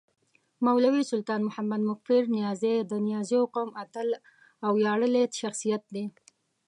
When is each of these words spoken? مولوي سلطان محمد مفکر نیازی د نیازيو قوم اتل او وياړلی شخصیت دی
مولوي 0.65 1.03
سلطان 1.11 1.39
محمد 1.47 1.81
مفکر 1.89 2.21
نیازی 2.35 2.75
د 2.83 2.91
نیازيو 3.07 3.43
قوم 3.55 3.69
اتل 3.83 4.07
او 4.65 4.71
وياړلی 4.79 5.23
شخصیت 5.41 5.83
دی 5.93 6.05